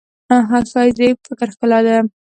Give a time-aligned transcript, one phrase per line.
[0.49, 1.95] ښایست د فکر ښکلا ده